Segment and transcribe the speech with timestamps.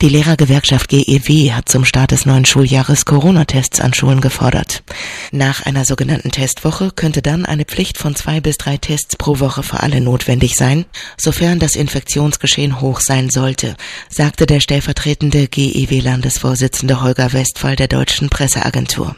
[0.00, 4.84] Die Lehrergewerkschaft GEW hat zum Start des neuen Schuljahres Corona-Tests an Schulen gefordert.
[5.32, 9.64] Nach einer sogenannten Testwoche könnte dann eine Pflicht von zwei bis drei Tests pro Woche
[9.64, 10.84] für alle notwendig sein,
[11.20, 13.74] sofern das Infektionsgeschehen hoch sein sollte,
[14.08, 19.16] sagte der stellvertretende GEW-Landesvorsitzende Holger Westphal der Deutschen Presseagentur.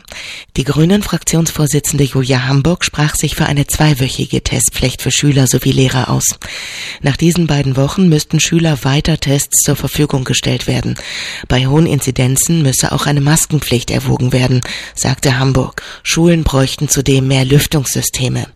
[0.56, 6.24] Die Grünen-Fraktionsvorsitzende Julia Hamburg sprach sich für eine zweiwöchige Testpflicht für Schüler sowie Lehrer aus.
[7.02, 10.69] Nach diesen beiden Wochen müssten Schüler weiter Tests zur Verfügung gestellt werden.
[11.48, 14.60] Bei hohen Inzidenzen müsse auch eine Maskenpflicht erwogen werden,
[14.94, 15.82] sagte Hamburg.
[16.02, 18.46] Schulen bräuchten zudem mehr Lüftungssysteme.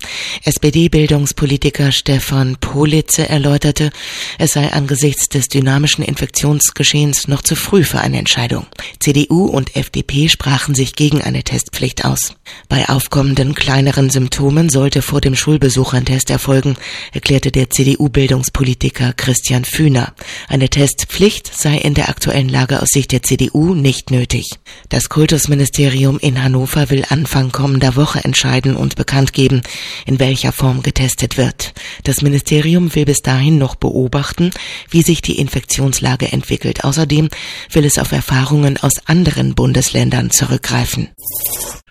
[0.45, 3.91] SPD-Bildungspolitiker Stefan Politze erläuterte,
[4.39, 8.67] es sei angesichts des dynamischen Infektionsgeschehens noch zu früh für eine Entscheidung.
[9.01, 12.35] CDU und FDP sprachen sich gegen eine Testpflicht aus.
[12.69, 16.77] Bei aufkommenden kleineren Symptomen sollte vor dem Schulbesuch ein Test erfolgen,
[17.13, 20.15] erklärte der CDU-Bildungspolitiker Christian Fühner.
[20.49, 24.51] Eine Testpflicht sei in der aktuellen Lage aus Sicht der CDU nicht nötig.
[24.89, 29.63] Das Kultusministerium in Hannover will Anfang kommender Woche entscheiden und bekannt geben,
[30.07, 31.75] in welcher Form getestet wird.
[32.05, 34.51] Das Ministerium will bis dahin noch beobachten,
[34.91, 36.85] wie sich die Infektionslage entwickelt.
[36.85, 37.29] Außerdem
[37.71, 41.09] will es auf Erfahrungen aus anderen Bundesländern zurückgreifen.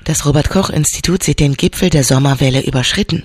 [0.03, 3.23] Das Robert Koch Institut sieht den Gipfel der Sommerwelle überschritten.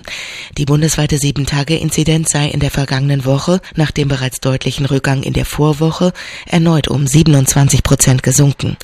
[0.57, 5.45] Die bundesweite Sieben-Tage-Inzidenz sei in der vergangenen Woche nach dem bereits deutlichen Rückgang in der
[5.45, 6.13] Vorwoche
[6.45, 8.77] erneut um 27 Prozent gesunken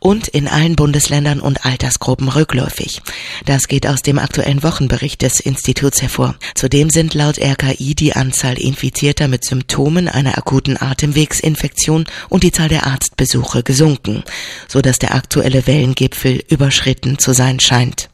[0.00, 3.02] und in allen Bundesländern und Altersgruppen rückläufig.
[3.44, 6.36] Das geht aus dem aktuellen Wochenbericht des Instituts hervor.
[6.54, 12.68] Zudem sind laut RKI die Anzahl Infizierter mit Symptomen einer akuten Atemwegsinfektion und die Zahl
[12.68, 14.24] der Arztbesuche gesunken,
[14.68, 18.08] so dass der aktuelle Wellengipfel überschritten zu sein scheint.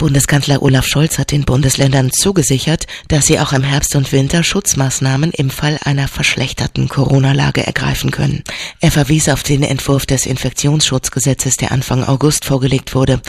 [0.00, 5.30] Bundeskanzler Olaf Scholz hat den Bundesländern zugesichert, dass sie auch im Herbst und Winter Schutzmaßnahmen
[5.32, 8.42] im Fall einer verschlechterten Corona-Lage ergreifen können.
[8.80, 13.20] Er verwies auf den Entwurf des Infektionsschutzgesetzes, der Anfang August vorgelegt wurde.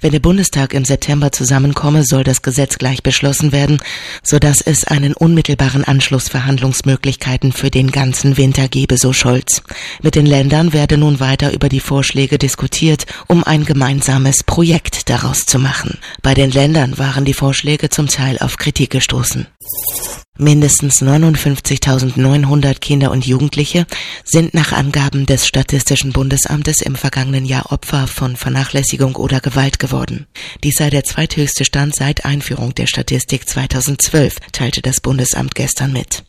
[0.00, 3.78] Wenn der Bundestag im September zusammenkomme, soll das Gesetz gleich beschlossen werden,
[4.24, 9.62] sodass es einen unmittelbaren Anschluss Verhandlungsmöglichkeiten für den ganzen Winter gebe, so Scholz.
[10.02, 15.45] Mit den Ländern werde nun weiter über die Vorschläge diskutiert, um ein gemeinsames Projekt daraus
[15.46, 15.98] zu machen.
[16.22, 19.46] Bei den Ländern waren die Vorschläge zum Teil auf Kritik gestoßen.
[20.38, 23.86] Mindestens 59.900 Kinder und Jugendliche
[24.22, 30.26] sind nach Angaben des Statistischen Bundesamtes im vergangenen Jahr Opfer von Vernachlässigung oder Gewalt geworden.
[30.62, 36.24] Dies sei der zweithöchste Stand seit Einführung der Statistik 2012, teilte das Bundesamt gestern mit.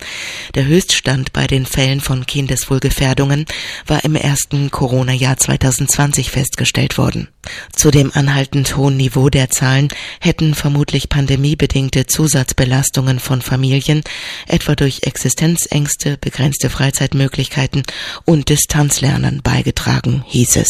[0.55, 3.45] Der Höchststand bei den Fällen von Kindeswohlgefährdungen
[3.87, 7.27] war im ersten Corona-Jahr 2020 festgestellt worden.
[7.73, 14.01] Zu dem anhaltend hohen Niveau der Zahlen hätten vermutlich pandemiebedingte Zusatzbelastungen von Familien
[14.47, 17.83] etwa durch Existenzängste, begrenzte Freizeitmöglichkeiten
[18.25, 20.69] und Distanzlernen beigetragen, hieß es.